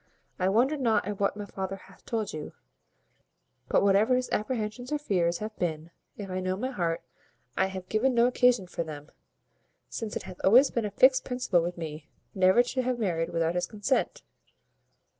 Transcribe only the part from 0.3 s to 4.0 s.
I wonder not at what my father hath told you; but,